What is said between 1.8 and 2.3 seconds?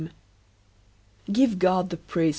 the praise!